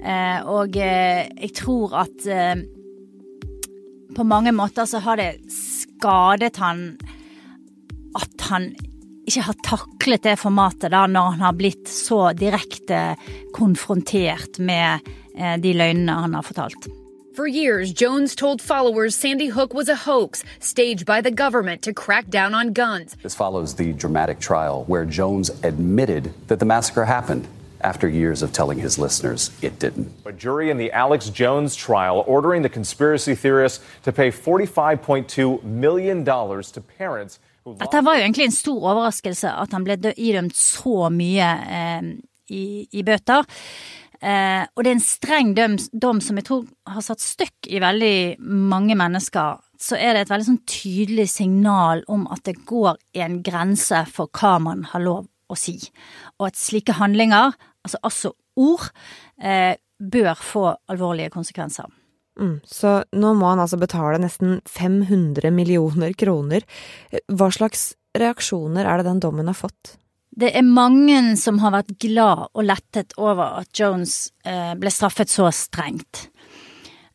eh, 0.03 0.39
og 0.49 0.77
eh, 0.81 1.27
jeg 1.43 1.53
tror 1.61 1.97
at 2.05 2.29
på 4.17 4.25
mange 4.25 4.53
måter 4.57 4.89
så 4.89 5.03
har 5.05 5.21
det 5.21 5.31
skadet 5.53 6.57
han 6.63 6.87
at 8.17 8.47
han 8.49 8.71
ikke 9.27 9.43
har 9.45 9.57
taklet 9.67 10.25
det 10.25 10.39
formatet 10.41 10.95
da, 10.95 11.03
når 11.11 11.35
han 11.35 11.45
har 11.45 11.57
blitt 11.59 11.91
så 11.91 12.31
direkte 12.33 13.19
konfrontert 13.53 14.57
med 14.63 15.05
de 15.61 15.75
løgnene 15.77 16.15
han 16.23 16.39
har 16.39 16.47
fortalt. 16.47 16.87
For 17.37 17.47
years, 17.47 17.93
Jones 17.93 18.35
told 18.35 18.63
followers 18.63 19.15
Sandy 19.15 19.49
Hook 19.49 19.75
was 19.75 19.91
a 19.91 19.95
hoax 19.95 20.43
staged 20.59 21.05
by 21.05 21.21
the 21.21 21.31
government 21.31 21.83
to 21.83 21.93
crack 21.93 22.31
down 22.31 22.55
on 22.55 22.73
guns. 22.73 23.15
This 23.23 23.35
follows 23.35 23.75
the 23.75 23.93
dramatic 23.93 24.41
trial 24.41 24.85
where 24.87 25.05
Jones 25.05 25.51
admitted 25.63 26.33
that 26.49 26.61
the 26.61 26.65
massacre 26.65 27.05
happened 27.05 27.47
after 27.83 28.09
years 28.09 28.41
of 28.41 28.55
telling 28.55 28.79
his 28.79 28.99
listeners 28.99 29.51
it 29.61 29.79
didn't. 29.79 30.11
A 30.25 30.33
jury 30.33 30.71
in 30.71 30.79
the 30.79 30.91
Alex 30.93 31.29
Jones 31.29 31.77
trial 31.77 32.25
ordering 32.27 32.63
the 32.63 32.71
conspiracy 32.71 33.35
theorists 33.35 33.85
to 34.05 34.13
pay 34.13 34.31
$45.2 34.31 35.63
million 35.63 36.25
to 36.25 36.81
parents 36.97 37.39
Dette 37.67 38.01
var 38.01 38.15
jo 38.15 38.23
egentlig 38.23 38.45
en 38.45 38.53
stor 38.53 38.79
overraskelse 38.93 39.51
at 39.51 39.73
han 39.75 39.85
ble 39.85 39.97
idømt 40.17 40.55
så 40.57 41.09
mye 41.11 41.49
eh, 41.67 42.11
i, 42.49 42.87
i 42.93 43.03
bøter. 43.03 43.43
Eh, 44.21 44.65
og 44.65 44.83
det 44.83 44.91
er 44.91 44.97
en 44.97 45.05
streng 45.05 45.53
dom, 45.57 45.77
dom, 45.93 46.21
som 46.25 46.39
jeg 46.39 46.49
tror 46.49 46.65
har 46.89 47.05
satt 47.05 47.23
støkk 47.23 47.69
i 47.69 47.81
veldig 47.83 48.17
mange 48.41 48.97
mennesker. 48.99 49.61
Så 49.81 49.99
er 50.01 50.15
det 50.15 50.25
et 50.25 50.33
veldig 50.33 50.49
sånn 50.49 50.63
tydelig 50.71 51.29
signal 51.35 52.05
om 52.13 52.25
at 52.33 52.45
det 52.49 52.59
går 52.69 52.97
en 53.25 53.41
grense 53.45 54.05
for 54.13 54.33
hva 54.33 54.57
man 54.63 54.87
har 54.93 55.05
lov 55.05 55.27
å 55.53 55.59
si. 55.59 55.77
Og 56.41 56.49
at 56.51 56.61
slike 56.61 56.97
handlinger, 56.99 57.55
altså 57.87 58.01
altså 58.07 58.33
ord, 58.57 58.89
eh, 59.43 59.77
bør 60.01 60.35
få 60.41 60.65
alvorlige 60.93 61.33
konsekvenser. 61.33 61.87
Mm, 62.41 62.61
så 62.69 62.99
nå 63.17 63.33
må 63.37 63.49
han 63.49 63.63
altså 63.63 63.79
betale 63.81 64.21
nesten 64.21 64.59
500 64.69 65.53
millioner 65.55 66.13
kroner. 66.13 66.67
Hva 67.33 67.49
slags 67.55 67.95
reaksjoner 68.17 68.85
er 68.85 69.01
det 69.01 69.09
den 69.09 69.23
dommen 69.25 69.49
har 69.49 69.57
fått? 69.57 69.97
Det 70.37 70.51
er 70.53 70.67
mange 70.69 71.17
som 71.41 71.63
har 71.63 71.73
vært 71.73 71.95
glad 72.03 72.51
og 72.53 72.67
lettet 72.69 73.15
over 73.17 73.63
at 73.63 73.71
Jones 73.73 74.35
eh, 74.45 74.75
ble 74.77 74.91
straffet 74.93 75.33
så 75.33 75.49
strengt. 75.49 76.27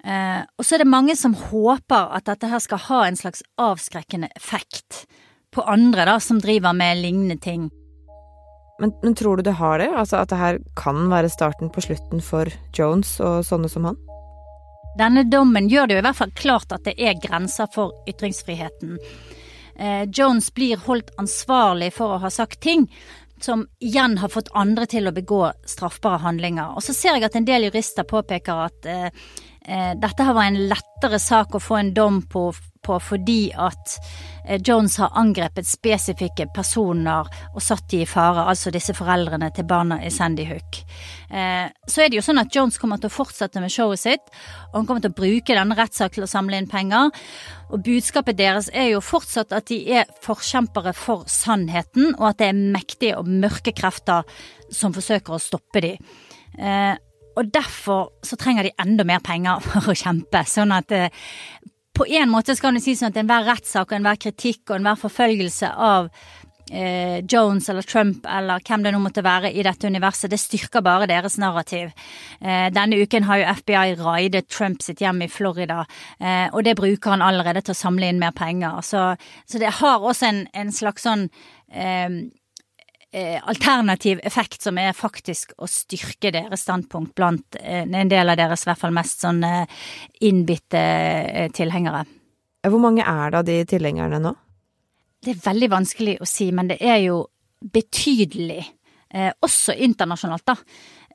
Eh, 0.02 0.42
og 0.58 0.66
så 0.66 0.76
er 0.76 0.82
det 0.82 0.90
mange 0.90 1.14
som 1.20 1.36
håper 1.38 2.16
at 2.18 2.26
dette 2.26 2.50
her 2.50 2.64
skal 2.64 2.82
ha 2.88 3.04
en 3.06 3.20
slags 3.20 3.44
avskrekkende 3.62 4.32
effekt 4.34 5.04
på 5.54 5.62
andre 5.70 6.08
da, 6.10 6.16
som 6.18 6.40
driver 6.42 6.74
med 6.74 6.98
lignende 7.04 7.38
ting. 7.38 7.68
Men, 8.82 8.96
men 9.04 9.14
tror 9.14 9.38
du 9.38 9.46
det 9.46 9.60
har 9.60 9.78
det? 9.78 9.92
Altså 9.94 10.24
at 10.24 10.32
det 10.34 10.40
her 10.42 10.58
kan 10.80 11.04
være 11.12 11.30
starten 11.30 11.70
på 11.70 11.84
slutten 11.86 12.24
for 12.26 12.50
Jones 12.74 13.20
og 13.22 13.46
sånne 13.46 13.70
som 13.70 13.86
han? 13.86 14.00
Denne 14.98 15.28
dommen 15.30 15.70
gjør 15.70 15.88
det 15.88 16.00
jo 16.00 16.02
i 16.02 16.08
hvert 16.08 16.18
fall 16.18 16.34
klart 16.34 16.74
at 16.74 16.90
det 16.90 16.98
er 16.98 17.22
grenser 17.22 17.70
for 17.72 17.94
ytringsfriheten. 18.10 18.98
Eh, 19.76 20.04
Jones 20.10 20.52
blir 20.54 20.82
holdt 20.88 21.14
ansvarlig 21.22 21.92
for 21.96 22.16
å 22.16 22.22
ha 22.24 22.32
sagt 22.34 22.62
ting 22.62 22.88
som 23.42 23.66
igjen 23.80 24.18
har 24.22 24.30
fått 24.30 24.52
andre 24.54 24.86
til 24.86 25.10
å 25.10 25.16
begå 25.16 25.46
straffbare 25.66 26.22
handlinger. 26.26 26.76
Og 26.76 26.86
så 26.86 26.94
ser 26.94 27.18
jeg 27.18 27.26
at 27.26 27.38
en 27.38 27.48
del 27.48 27.70
jurister 27.70 28.06
påpeker 28.08 28.66
at 28.68 28.90
eh, 28.90 29.08
eh, 29.66 29.94
dette 29.98 30.28
her 30.28 30.38
var 30.38 30.50
en 30.50 30.62
lettere 30.70 31.20
sak 31.20 31.56
å 31.56 31.64
få 31.64 31.80
en 31.80 31.94
dom 31.98 32.22
på 32.30 32.52
på 32.84 32.98
fordi 33.02 33.52
at 33.54 33.96
eh, 34.46 34.60
Jones 34.62 34.98
har 35.02 35.14
angrepet 35.20 35.68
spesifikke 35.68 36.48
personer 36.56 37.30
og 37.52 37.62
satt 37.64 37.88
de 37.92 38.02
i 38.04 38.10
fare, 38.10 38.48
altså 38.50 38.74
disse 38.74 38.96
foreldrene 38.98 39.52
til 39.56 39.68
barna 39.70 40.00
i 40.04 40.12
Sandy 40.14 40.46
Hook. 40.50 40.82
Eh, 41.30 41.68
så 41.88 42.04
er 42.04 42.12
det 42.12 42.20
jo 42.20 42.26
sånn 42.26 42.42
at 42.42 42.56
Jones 42.56 42.80
kommer 42.82 43.02
til 43.02 43.12
å 43.12 43.16
fortsette 43.16 43.62
med 43.64 43.74
showet 43.74 44.02
sitt, 44.02 44.34
og 44.72 44.82
han 44.82 44.90
kommer 44.90 45.04
til 45.04 45.14
å 45.14 45.20
bruke 45.22 45.58
denne 45.58 45.78
rettssaken 45.78 46.20
til 46.20 46.28
å 46.28 46.32
samle 46.32 46.60
inn 46.60 46.72
penger. 46.72 47.12
Og 47.72 47.86
budskapet 47.86 48.40
deres 48.40 48.72
er 48.74 48.92
jo 48.92 49.04
fortsatt 49.06 49.54
at 49.56 49.70
de 49.72 49.80
er 50.00 50.10
forkjempere 50.26 50.96
for 50.98 51.24
sannheten, 51.32 52.16
og 52.18 52.34
at 52.34 52.42
det 52.42 52.52
er 52.52 52.66
mektige 52.76 53.22
og 53.22 53.30
mørke 53.30 53.74
krefter 53.78 54.28
som 54.72 54.96
forsøker 54.96 55.38
å 55.38 55.42
stoppe 55.42 55.84
dem. 55.84 56.12
Eh, 56.60 56.98
og 57.40 57.48
derfor 57.48 58.10
så 58.28 58.36
trenger 58.40 58.68
de 58.68 58.76
enda 58.82 59.06
mer 59.08 59.22
penger 59.24 59.62
for 59.68 59.92
å 59.92 59.98
kjempe. 59.98 60.44
Sånn 60.48 60.74
at 60.76 60.92
på 62.02 62.08
en 62.10 62.32
måte 62.32 62.56
skal 62.58 62.74
du 62.74 62.82
si 62.82 62.96
sånn 62.98 63.12
at 63.12 63.20
enhver 63.22 63.46
rettssak 63.46 63.92
og 63.92 64.00
enhver 64.00 64.22
kritikk 64.22 64.72
og 64.72 64.80
enhver 64.80 64.98
forfølgelse 64.98 65.70
av 65.70 66.08
eh, 66.72 67.20
Jones 67.30 67.70
eller 67.70 67.86
Trump 67.86 68.26
eller 68.26 68.64
hvem 68.66 68.86
det 68.86 68.94
nå 68.96 69.02
måtte 69.04 69.24
være 69.26 69.52
i 69.54 69.66
dette 69.68 69.90
universet, 69.92 70.32
det 70.32 70.40
styrker 70.42 70.82
bare 70.86 71.10
deres 71.12 71.38
narrativ. 71.42 71.94
Eh, 72.42 72.68
denne 72.74 73.04
uken 73.04 73.28
har 73.30 73.42
jo 73.42 73.54
FBI 73.62 73.96
raidet 74.02 74.50
Trump 74.50 74.82
sitt 74.82 75.04
hjem 75.04 75.22
i 75.28 75.30
Florida, 75.30 75.84
eh, 76.18 76.48
og 76.50 76.66
det 76.66 76.78
bruker 76.80 77.14
han 77.14 77.26
allerede 77.26 77.62
til 77.62 77.76
å 77.76 77.82
samle 77.84 78.10
inn 78.10 78.22
mer 78.22 78.34
penger. 78.34 78.82
Så, 78.88 79.12
så 79.46 79.62
det 79.62 79.78
har 79.82 80.02
også 80.02 80.32
en, 80.32 80.46
en 80.58 80.74
slags 80.74 81.06
sånn 81.06 81.30
Eh, 81.72 82.10
alternativ 83.20 84.22
effekt 84.24 84.64
som 84.64 84.78
er 84.80 84.94
faktisk 84.96 85.52
å 85.60 85.68
styrke 85.68 86.32
deres 86.32 86.64
standpunkt 86.64 87.12
blant 87.18 87.58
eh, 87.60 87.84
en 87.84 88.12
del 88.12 88.32
av 88.32 88.38
deres 88.40 88.64
i 88.64 88.70
hvert 88.70 88.80
fall 88.80 88.96
mest 88.96 89.26
sånn 89.26 89.44
eh, 89.44 89.82
innbitte 90.24 90.84
tilhengere. 91.58 92.06
Hvor 92.64 92.80
mange 92.80 93.04
er 93.04 93.34
det 93.34 93.42
av 93.42 93.48
de 93.48 93.58
tilhengerne 93.68 94.22
nå? 94.22 94.32
Det 95.22 95.36
er 95.36 95.44
veldig 95.44 95.70
vanskelig 95.74 96.16
å 96.22 96.30
si, 96.30 96.48
men 96.56 96.72
det 96.72 96.80
er 96.82 97.02
jo 97.04 97.26
betydelig. 97.62 98.64
Eh, 99.12 99.32
også 99.44 99.76
internasjonalt, 99.76 100.46
da. 100.48 100.56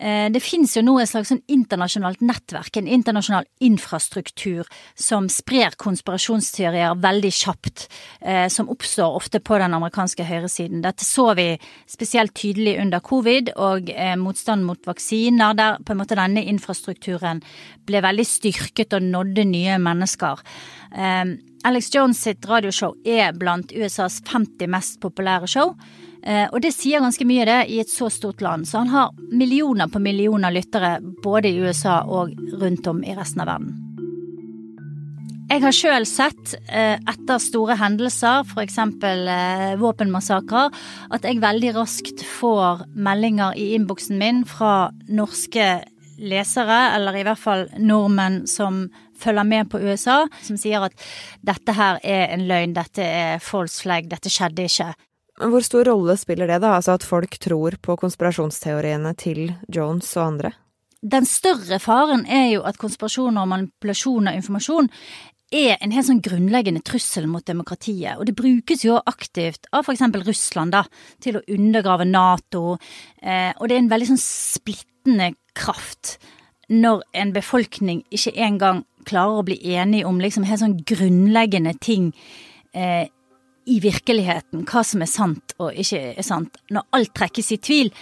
Eh, 0.00 0.28
det 0.32 0.42
finnes 0.44 0.74
jo 0.76 0.82
nå 0.84 0.98
et 1.00 1.08
slags 1.08 1.30
sånn 1.32 1.42
internasjonalt 1.52 2.20
nettverk, 2.24 2.76
en 2.76 2.90
internasjonal 2.98 3.46
infrastruktur 3.64 4.68
som 4.98 5.30
sprer 5.32 5.76
konspirasjonsteorier 5.80 6.98
veldig 7.00 7.32
kjapt, 7.32 7.86
eh, 8.20 8.46
som 8.52 8.68
oppstår 8.72 9.16
ofte 9.16 9.40
på 9.40 9.58
den 9.58 9.74
amerikanske 9.76 10.26
høyresiden. 10.28 10.82
Dette 10.84 11.04
så 11.04 11.30
vi 11.36 11.48
spesielt 11.88 12.34
tydelig 12.36 12.76
under 12.82 13.00
covid 13.00 13.54
og 13.56 13.90
eh, 13.90 14.16
motstand 14.20 14.66
mot 14.68 14.80
vaksiner, 14.86 15.56
der 15.56 15.80
på 15.80 15.94
en 15.94 16.02
måte 16.02 16.18
denne 16.18 16.44
infrastrukturen 16.44 17.42
ble 17.86 18.02
veldig 18.04 18.26
styrket 18.26 18.96
og 18.96 19.02
nådde 19.02 19.44
nye 19.48 19.78
mennesker. 19.80 20.42
Alex 21.66 21.88
Jones 21.92 22.20
sitt 22.22 22.46
radioshow 22.46 22.94
er 23.04 23.34
blant 23.36 23.72
USAs 23.74 24.20
50 24.24 24.70
mest 24.70 25.00
populære 25.02 25.48
show. 25.50 25.74
Eh, 26.26 26.46
og 26.50 26.58
det 26.64 26.72
sier 26.74 27.04
ganske 27.04 27.26
mye, 27.28 27.46
det, 27.46 27.58
i 27.70 27.78
et 27.82 27.90
så 27.90 28.10
stort 28.10 28.42
land. 28.42 28.66
Så 28.66 28.82
han 28.82 28.90
har 28.90 29.14
millioner 29.30 29.90
på 29.90 30.02
millioner 30.02 30.54
lyttere 30.54 30.98
både 31.22 31.52
i 31.52 31.60
USA 31.62 32.00
og 32.02 32.34
rundt 32.58 32.88
om 32.90 33.04
i 33.06 33.14
resten 33.14 33.44
av 33.44 33.52
verden. 33.54 33.82
Jeg 35.46 35.62
har 35.62 35.74
sjøl 35.78 36.04
sett, 36.10 36.56
eh, 36.74 36.98
etter 37.06 37.38
store 37.38 37.76
hendelser, 37.78 38.42
f.eks. 38.42 38.78
Eh, 38.82 39.76
våpenmassakrer, 39.78 40.74
at 41.14 41.22
jeg 41.22 41.38
veldig 41.44 41.74
raskt 41.76 42.24
får 42.26 42.82
meldinger 42.98 43.54
i 43.54 43.76
innboksen 43.76 44.18
min 44.18 44.42
fra 44.44 44.90
norske 45.06 45.68
lesere, 46.18 46.80
eller 46.96 47.14
i 47.14 47.22
hvert 47.22 47.38
fall 47.38 47.68
nordmenn 47.78 48.42
som 48.50 48.88
følger 49.16 49.46
med 49.46 49.70
på 49.70 49.78
USA, 49.78 50.24
som 50.42 50.58
sier 50.58 50.82
at 50.82 51.06
dette 51.46 51.76
her 51.78 52.00
er 52.02 52.32
en 52.34 52.48
løgn, 52.48 52.74
dette 52.74 53.06
er 53.06 53.38
false 53.38 53.86
flag, 53.86 54.10
dette 54.10 54.32
skjedde 54.32 54.66
ikke. 54.66 54.90
Hvor 55.36 55.64
stor 55.64 55.84
rolle 55.84 56.16
spiller 56.16 56.48
det, 56.48 56.62
da, 56.64 56.76
altså 56.78 56.96
at 56.96 57.04
folk 57.04 57.36
tror 57.42 57.76
på 57.84 57.96
konspirasjonsteoriene 58.00 59.12
til 59.20 59.50
Jones 59.68 60.08
og 60.16 60.24
andre? 60.30 60.52
Den 61.04 61.26
større 61.28 61.78
faren 61.82 62.24
er 62.24 62.48
jo 62.54 62.62
at 62.66 62.78
konspirasjoner 62.80 63.44
og 63.44 63.50
manipulasjon 63.52 64.30
av 64.30 64.38
informasjon 64.38 64.88
er 65.54 65.76
en 65.76 65.92
helt 65.94 66.08
sånn 66.08 66.22
grunnleggende 66.24 66.82
trussel 66.82 67.28
mot 67.30 67.44
demokratiet, 67.46 68.16
og 68.16 68.26
det 68.26 68.34
brukes 68.38 68.82
jo 68.82 68.96
aktivt 69.06 69.68
av 69.76 69.86
eksempel 69.92 70.24
Russland 70.26 70.74
da, 70.74 70.82
til 71.22 71.38
å 71.38 71.44
undergrave 71.54 72.08
Nato, 72.08 72.78
eh, 73.22 73.52
og 73.54 73.68
det 73.68 73.76
er 73.76 73.84
en 73.84 73.92
veldig 73.92 74.08
sånn 74.10 74.24
splittende 74.24 75.30
kraft 75.54 76.16
når 76.72 77.04
en 77.14 77.30
befolkning 77.36 78.02
ikke 78.10 78.34
engang 78.42 78.82
klarer 79.06 79.38
å 79.38 79.46
bli 79.46 79.60
enige 79.76 80.08
om 80.08 80.18
liksom 80.18 80.48
helt 80.48 80.64
sånn 80.64 80.80
grunnleggende 80.82 81.76
ting 81.78 82.10
eh, 82.74 83.06
i 83.66 83.80
virkeligheten 83.82 84.64
hva 84.68 84.82
som 84.86 85.02
er 85.02 85.10
sant 85.10 85.54
og 85.58 85.74
ikke 85.74 86.00
er 86.14 86.26
sant. 86.26 86.58
Når 86.70 86.86
alt 86.96 87.12
trekkes 87.18 87.52
i 87.56 87.58
tvil, 87.58 87.92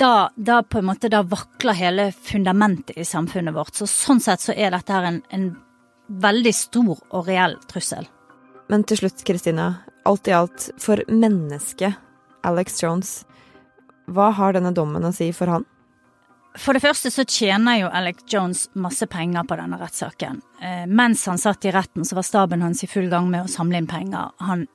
da, 0.00 0.30
da 0.34 0.62
på 0.62 0.80
en 0.80 0.88
måte 0.88 1.10
da 1.12 1.22
vakler 1.22 1.76
hele 1.78 2.06
fundamentet 2.12 2.98
i 2.98 3.06
samfunnet 3.06 3.54
vårt. 3.54 3.76
Så 3.76 3.86
sånn 3.90 4.22
sett 4.24 4.42
så 4.42 4.56
er 4.56 4.72
dette 4.74 4.94
her 4.94 5.06
en, 5.06 5.20
en 5.30 5.50
veldig 6.10 6.54
stor 6.56 6.96
og 6.96 7.28
reell 7.28 7.58
trussel. 7.70 8.08
Men 8.70 8.86
til 8.86 9.02
slutt, 9.02 9.22
Kristina. 9.26 9.72
Alt 10.08 10.30
i 10.30 10.34
alt, 10.34 10.70
for 10.80 11.02
mennesket 11.10 11.98
Alex 12.46 12.80
Jones, 12.82 13.10
hva 14.10 14.30
har 14.34 14.56
denne 14.56 14.72
dommen 14.74 15.04
å 15.04 15.12
si 15.14 15.28
for 15.36 15.52
han? 15.52 15.66
For 16.58 16.74
det 16.74 16.82
første 16.82 17.12
så 17.14 17.22
tjener 17.28 17.82
jo 17.82 17.90
Alex 17.94 18.24
Jones 18.32 18.64
masse 18.74 19.06
penger 19.06 19.44
på 19.46 19.58
denne 19.60 19.78
rettssaken. 19.78 20.40
Eh, 20.58 20.86
mens 20.90 21.22
han 21.30 21.38
satt 21.38 21.68
i 21.68 21.74
retten, 21.74 22.02
så 22.04 22.18
var 22.18 22.26
staben 22.26 22.64
hans 22.64 22.82
i 22.82 22.88
full 22.90 23.06
gang 23.12 23.28
med 23.30 23.44
å 23.44 23.52
samle 23.52 23.78
inn 23.78 23.90
penger. 23.90 24.32
Han 24.42 24.66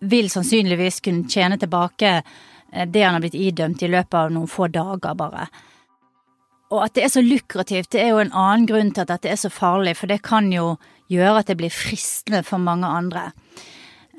vil 0.00 0.30
sannsynligvis 0.30 1.00
kunne 1.04 1.28
tjene 1.30 1.58
tilbake 1.58 2.12
eh, 2.18 2.86
det 2.86 3.02
han 3.02 3.16
har 3.16 3.24
blitt 3.24 3.38
idømt 3.38 3.82
i 3.82 3.90
løpet 3.90 4.14
av 4.14 4.32
noen 4.34 4.50
få 4.50 4.68
dager, 4.72 5.16
bare. 5.18 5.48
Og 6.68 6.84
at 6.84 6.94
det 6.98 7.06
er 7.06 7.12
så 7.12 7.24
lukrativt, 7.24 7.90
det 7.94 8.02
er 8.02 8.12
jo 8.12 8.20
en 8.22 8.34
annen 8.36 8.68
grunn 8.68 8.92
til 8.92 9.06
at 9.06 9.14
dette 9.14 9.32
er 9.32 9.40
så 9.40 9.50
farlig, 9.52 9.96
for 9.96 10.10
det 10.10 10.20
kan 10.26 10.50
jo 10.52 10.74
gjøre 11.08 11.40
at 11.40 11.48
det 11.48 11.56
blir 11.60 11.72
fristende 11.72 12.42
for 12.44 12.60
mange 12.60 12.88
andre. 12.88 13.30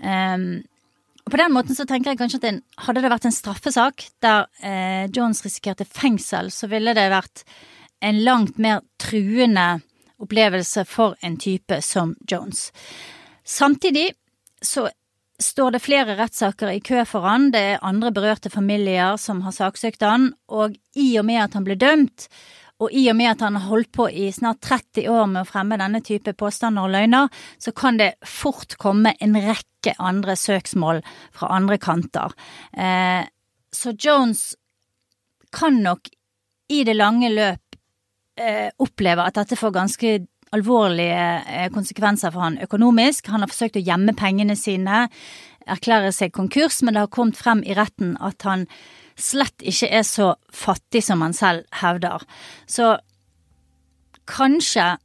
Um, 0.01 0.63
og 1.29 1.35
på 1.35 1.37
den 1.37 1.53
måten 1.53 1.77
så 1.77 1.85
tenker 1.85 2.09
jeg 2.09 2.17
kanskje 2.23 2.39
at 2.41 2.47
en, 2.49 2.63
hadde 2.87 3.03
det 3.03 3.11
vært 3.13 3.27
en 3.29 3.35
straffesak 3.35 4.07
der 4.25 4.47
eh, 4.65 5.05
Jones 5.13 5.43
risikerte 5.45 5.85
fengsel, 5.85 6.49
så 6.49 6.65
ville 6.71 6.95
det 6.97 7.05
vært 7.13 7.43
en 8.01 8.23
langt 8.25 8.57
mer 8.57 8.81
truende 8.97 9.83
opplevelse 10.17 10.87
for 10.89 11.19
en 11.21 11.37
type 11.37 11.77
som 11.85 12.15
Jones. 12.25 12.71
Samtidig 13.45 14.07
så 14.61 14.87
står 15.39 15.75
det 15.75 15.83
flere 15.83 16.15
rettssaker 16.19 16.71
i 16.73 16.81
kø 16.83 17.03
for 17.07 17.25
han, 17.27 17.49
det 17.53 17.61
er 17.73 17.85
andre 17.85 18.11
berørte 18.15 18.51
familier 18.51 19.17
som 19.21 19.41
har 19.45 19.55
saksøkt 19.55 20.03
han, 20.05 20.33
og 20.51 20.75
i 20.99 21.11
og 21.19 21.27
med 21.29 21.43
at 21.45 21.55
han 21.57 21.67
ble 21.67 21.77
dømt, 21.79 22.27
og 22.79 22.93
i 22.95 23.05
og 23.11 23.17
med 23.19 23.33
at 23.33 23.41
han 23.43 23.57
har 23.59 23.67
holdt 23.67 23.91
på 23.95 24.07
i 24.07 24.29
snart 24.31 24.61
30 24.63 25.09
år 25.11 25.25
med 25.31 25.41
å 25.43 25.47
fremme 25.49 25.79
denne 25.79 25.99
type 26.05 26.31
påstander 26.39 26.87
og 26.87 26.93
løgner, 26.93 27.27
så 27.59 27.73
kan 27.75 27.99
det 27.99 28.13
fort 28.23 28.77
komme 28.79 29.15
en 29.19 29.35
rekke 29.35 29.95
andre 29.99 30.35
søksmål 30.39 31.01
fra 31.35 31.51
andre 31.57 31.79
kanter. 31.81 32.35
Eh, 32.71 33.27
så 33.71 33.93
Jones 33.99 34.53
kan 35.55 35.81
nok 35.83 36.07
i 36.71 36.83
det 36.87 36.95
lange 36.95 37.31
løp 37.33 37.79
eh, 38.39 38.69
oppleve 38.79 39.27
at 39.27 39.39
dette 39.41 39.59
får 39.59 39.75
ganske 39.75 40.13
alvorlige 40.55 41.25
eh, 41.45 41.67
konsekvenser 41.73 42.33
for 42.33 42.45
han 42.45 42.59
økonomisk. 42.63 43.29
Han 43.33 43.43
har 43.43 43.51
forsøkt 43.51 43.79
å 43.79 43.85
gjemme 43.85 44.15
pengene 44.17 44.57
sine, 44.59 45.07
erklære 45.69 46.13
seg 46.15 46.33
konkurs, 46.33 46.81
men 46.81 46.95
det 46.95 47.05
har 47.05 47.13
kommet 47.13 47.37
frem 47.37 47.61
i 47.65 47.75
retten 47.77 48.15
at 48.25 48.41
han 48.47 48.65
slett 49.19 49.65
ikke 49.67 49.89
er 49.99 50.05
så 50.07 50.31
fattig 50.55 51.03
som 51.05 51.21
han 51.21 51.35
selv 51.35 51.67
hevder. 51.81 52.23
Så 52.65 52.95
kanskje 54.29 54.95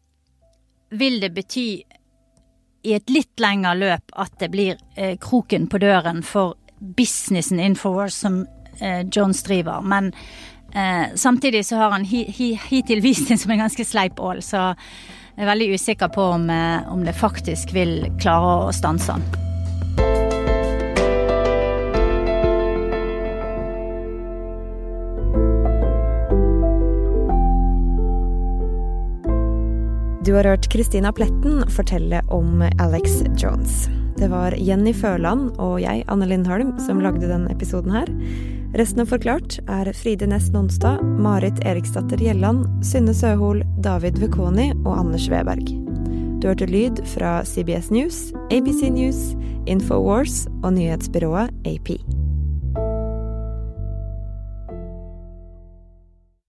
vil 0.95 1.21
det 1.21 1.33
bety 1.35 1.69
i 2.85 2.93
et 2.95 3.11
litt 3.11 3.41
lengre 3.41 3.75
løp 3.79 4.13
at 4.21 4.37
det 4.41 4.51
blir 4.53 4.77
eh, 4.97 5.17
kroken 5.21 5.67
på 5.73 5.81
døren 5.83 6.23
for 6.27 6.59
businessen 6.79 7.61
Infowars 7.63 8.17
som 8.25 8.43
eh, 8.81 9.03
Jones 9.09 9.43
driver. 9.47 9.81
Men 9.81 10.13
eh, 10.75 11.15
samtidig 11.17 11.65
så 11.67 11.81
har 11.81 11.95
han 11.97 12.05
hi, 12.05 12.25
hi, 12.29 12.53
hittil 12.69 13.03
vist 13.05 13.31
seg 13.31 13.41
som 13.41 13.55
en 13.55 13.65
ganske 13.65 13.89
sleip 13.89 14.21
ål, 14.21 14.43
så 14.45 14.75
jeg 15.35 15.43
er 15.43 15.51
veldig 15.51 15.75
usikker 15.75 16.13
på 16.15 16.23
om, 16.37 16.51
eh, 16.51 16.93
om 16.93 17.03
det 17.05 17.17
faktisk 17.19 17.75
vil 17.75 18.07
klare 18.23 18.69
å 18.69 18.73
stanse 18.73 19.17
han. 19.17 19.25
Du 30.25 30.33
har 30.33 30.45
hørt 30.45 30.73
Christina 30.73 31.13
Pletten 31.13 31.67
fortelle 31.69 32.23
om 32.33 32.63
Alex 32.81 33.23
Jones. 33.37 33.89
Det 34.17 34.31
var 34.31 34.55
Jenny 34.57 34.95
Føland 34.95 35.59
og 35.59 35.83
jeg, 35.83 36.05
Anne 36.09 36.27
Lindholm, 36.31 36.79
som 36.81 37.03
lagde 37.03 37.29
denne 37.29 37.51
episoden 37.53 37.93
her. 37.93 38.09
Resten 38.75 39.05
av 39.05 39.07
Forklart 39.07 39.61
er 39.71 39.87
Fride 39.95 40.27
Næss 40.27 40.49
Nonstad, 40.51 40.99
Marit 41.23 41.61
Eriksdatter 41.63 42.19
Gjelland, 42.19 42.67
Synne 42.83 43.15
Søhol, 43.15 43.61
David 43.87 44.19
Vekoni 44.19 44.73
og 44.83 44.97
Anders 44.97 45.29
Weberg. 45.31 45.71
Du 46.43 46.49
hørte 46.51 46.67
lyd 46.67 46.99
fra 47.13 47.37
CBS 47.47 47.93
News, 47.95 48.19
ABC 48.51 48.91
News, 48.91 49.23
Infowars 49.71 50.49
og 50.65 50.75
nyhetsbyrået 50.75 51.55
AP. 51.71 51.95